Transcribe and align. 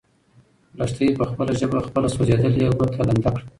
لښتې 0.77 1.07
په 1.19 1.25
خپله 1.31 1.51
ژبه 1.59 1.77
خپله 1.87 2.07
سوځېدلې 2.13 2.65
ګوته 2.77 3.01
لنده 3.07 3.29
کړه. 3.33 3.45